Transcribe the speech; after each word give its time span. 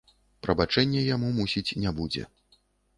Прабачэння 0.47 1.05
яму, 1.15 1.27
мусіць, 1.39 1.67
не 1.85 1.95
будзе. 2.01 2.29